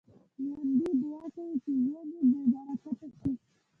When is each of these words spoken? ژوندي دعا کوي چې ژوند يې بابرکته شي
ژوندي 0.43 0.91
دعا 1.01 1.23
کوي 1.35 1.55
چې 1.63 1.71
ژوند 1.83 2.11
يې 2.13 2.21
بابرکته 2.51 2.91
شي 3.17 3.31